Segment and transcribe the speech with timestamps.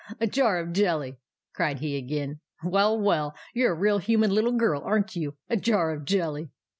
[0.19, 1.19] A jar of jelly!"
[1.53, 5.37] cried he again." Well, well, you 're a real human little girl, aren't you!
[5.47, 6.49] A jar of jelly!"